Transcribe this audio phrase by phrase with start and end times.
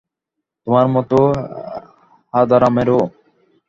[0.67, 1.17] তোমার মতো
[2.33, 3.01] হাঁদারামেরও।